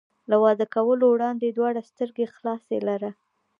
[0.29, 3.11] له واده کولو وړاندې دواړه سترګې خلاصې لره.